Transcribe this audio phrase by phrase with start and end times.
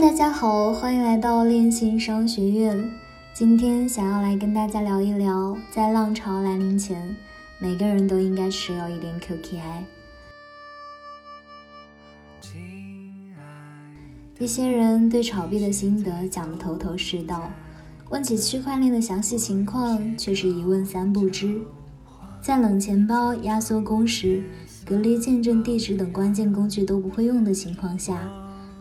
[0.00, 2.90] 大家好，欢迎来到恋心商学院。
[3.32, 7.16] 今天想要来跟大家聊一聊，在浪潮来临前，
[7.60, 9.84] 每个人都应该持有一点 QKI。
[14.40, 17.48] 一些人对炒币的心得讲得头头是道，
[18.10, 21.60] 问起区块链的详细情况，却是一问三不知。
[22.42, 24.42] 在冷钱包、压缩工时、
[24.84, 28.18] 隔离见证地址等关键工具都不会用的情况下。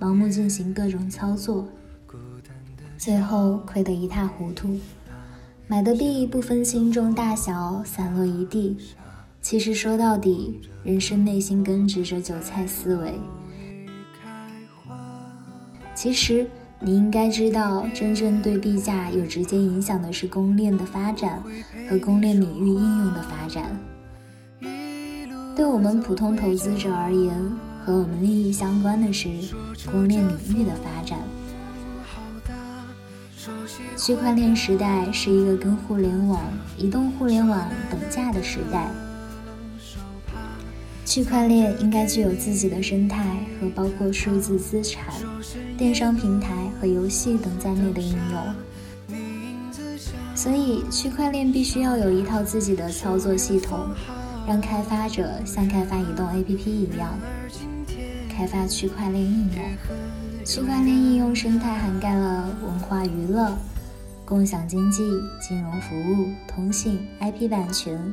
[0.00, 1.66] 盲目进行各种操作，
[2.98, 4.78] 最后亏得一塌糊涂。
[5.66, 8.76] 买的币不分轻重大小，散落一地。
[9.40, 13.14] 其实说到底，人生内心根植着韭菜思维。
[15.94, 16.46] 其实
[16.80, 21.42] 你应该知道，真正对币价有直接影响的是公链的发展
[21.88, 23.78] 和公链领域应用的发展。
[25.56, 27.32] 对我们普通投资者而言，
[27.84, 29.28] 和我们利益相关的是
[29.90, 31.18] 供应链领域的发展。
[33.96, 36.40] 区块链时代是一个跟互联网、
[36.78, 38.90] 移动互联网等价的时代。
[41.04, 43.22] 区块链应该具有自己的生态
[43.60, 45.04] 和包括数字资产、
[45.76, 48.54] 电商平台和游戏等在内的应用。
[50.34, 53.90] 所以，区块链必须要有一套自己的操作系统，
[54.48, 57.16] 让开发者像开发移动 APP 一样。
[58.36, 63.56] 开发区块链应用，区块链应用生态涵盖了文化娱乐、
[64.24, 65.04] 共享经济、
[65.40, 68.12] 金融服务、通信、IP 版权、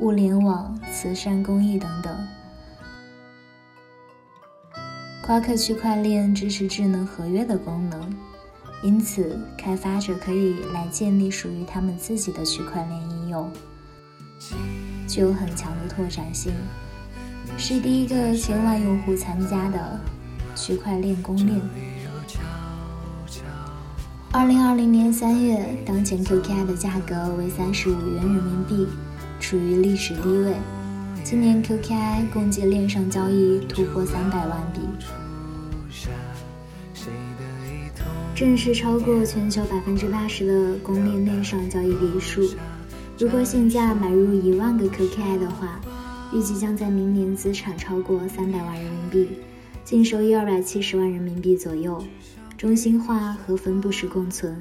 [0.00, 2.12] 物联网、慈善公益等等。
[5.22, 8.12] 夸克区块链支持智能合约的功能，
[8.82, 13.50] 因此开发者可以来建立属于他们自己的区块链应用，
[15.06, 16.52] 具有很强的拓展性。
[17.56, 20.00] 是第一个千万用户参加的
[20.54, 21.60] 区块链公链。
[24.32, 28.86] 二零二零年三月，当前 QKI 的价格为三十五元人民币，
[29.38, 30.54] 处于历史低位。
[31.22, 34.80] 今年 QKI 共计链上交易突破三百万笔，
[38.34, 42.42] 正式超过全球百分之八十的公链链上交易笔数。
[43.16, 45.80] 如果现价买入一万个 QKI 的话，
[46.34, 49.28] 预计将在明年资产超过三百万人民币，
[49.84, 52.02] 净收益二百七十万人民币左右。
[52.58, 54.60] 中心化和分布式共存，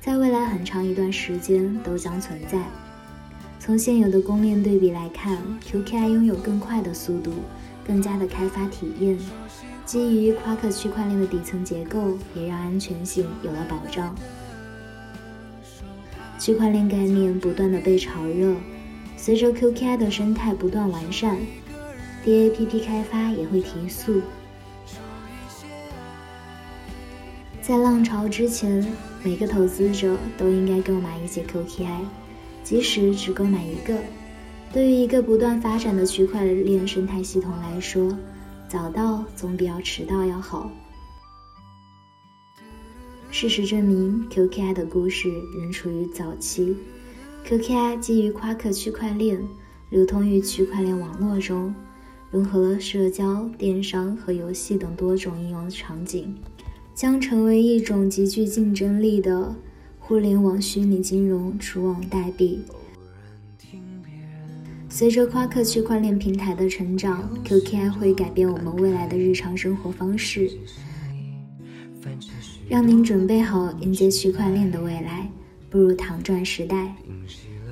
[0.00, 2.64] 在未来很长一段时间都将存在。
[3.58, 7.32] 从现有的公链对比来看，QKI 拥有更快的速度，
[7.86, 9.18] 更加的开发体验。
[9.84, 14.14] 基于夸克区块链的底层结构，也让安全性有了保障。
[16.38, 18.54] 区块链概念不断的被炒热。
[19.22, 21.36] 随着 QKI 的生态不断完善
[22.24, 24.22] ，DAPP 开发也会提速。
[27.60, 28.90] 在浪潮之前，
[29.22, 32.00] 每个投资者都应该购买一些 QKI，
[32.64, 33.94] 即使只购买一个。
[34.72, 38.16] 对于一个不断发展的区块链生态系统来说，
[38.68, 40.70] 早到总比要迟到要好。
[43.30, 46.74] 事实证明，QKI 的故事仍处于早期。
[47.46, 49.42] QKI 基于夸克区块链，
[49.90, 51.74] 流通于区块链网络中，
[52.30, 56.36] 融合了社交、电商和游戏等多种应用场景，
[56.94, 59.54] 将成为一种极具竞争力的
[59.98, 62.60] 互联网虚拟金融除网代币。
[64.88, 70.50] 随着夸克区块链平台的成长，QKI 会改变我们未来的日常生活方式，
[72.68, 75.30] 让您准备好迎接区块链的未来。
[75.70, 76.92] 步入糖钻时代，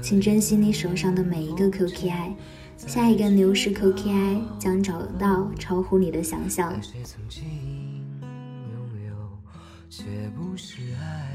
[0.00, 2.32] 请珍惜你手上的每一个 QKI，
[2.76, 6.72] 下一个牛市 QKI 将找到超乎你的想象。
[9.90, 10.04] 却
[10.36, 11.34] 不是爱。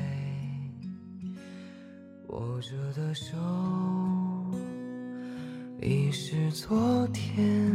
[2.28, 3.36] 握着的手
[5.82, 7.70] 已是昨天，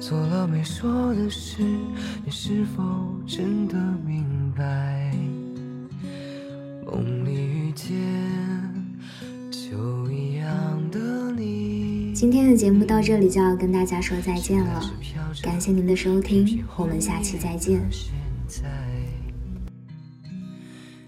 [0.00, 1.62] 做了没说的事，
[2.24, 2.82] 你是否
[3.24, 3.77] 真的
[12.18, 14.92] 今天的节目到这里就要跟大家说再见了，
[15.40, 17.80] 感谢您的收听，我们下期再见。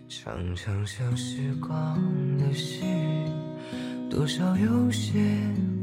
[0.08, 2.00] 常常想时光
[2.38, 2.84] 的事，
[4.08, 5.18] 多少有些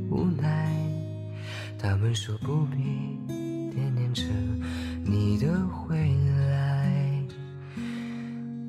[0.09, 0.74] 无奈。
[1.77, 2.77] 他们说不必
[3.75, 4.23] 惦念着
[5.03, 5.97] 你的回
[6.38, 7.21] 来，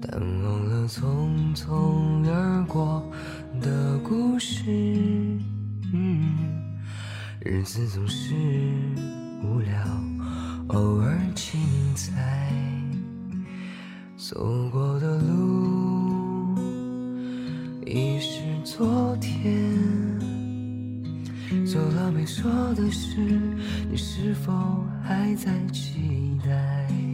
[0.01, 0.89] 但忘了。
[0.89, 3.07] 匆匆而过
[3.61, 4.65] 的故事，
[7.41, 8.35] 日子总是
[9.45, 9.73] 无聊，
[10.69, 11.61] 偶尔精
[11.95, 12.53] 彩。
[14.17, 16.59] 走过的路
[17.87, 19.73] 已是昨天，
[21.65, 23.21] 做了没说的事，
[23.89, 24.53] 你是否
[25.05, 27.08] 还在期待？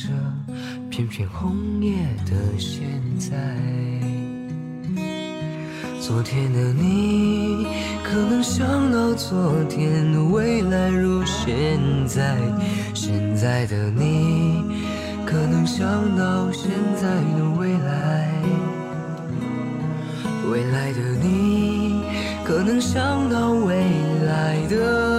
[0.00, 0.08] 着
[0.88, 1.92] 片片红叶
[2.24, 2.80] 的现
[3.18, 3.36] 在。
[6.00, 7.66] 昨天的你，
[8.02, 12.34] 可能想到昨天的未来如现在；
[12.94, 14.64] 现在的你，
[15.26, 15.86] 可能想
[16.16, 18.26] 到现在的未来；
[20.50, 22.02] 未来的你，
[22.44, 23.74] 可能想到未
[24.26, 25.09] 来的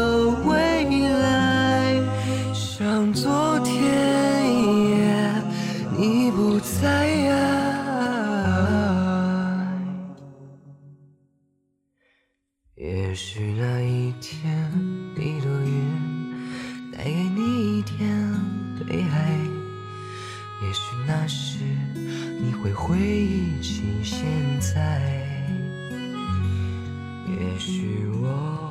[12.75, 14.72] 也许那一天，
[15.16, 18.00] 你的云带给你一点
[18.88, 19.06] 悲哀；
[20.63, 21.60] 也许那时，
[22.42, 24.25] 你会回忆起现
[24.60, 25.00] 在；
[27.27, 28.70] 也许我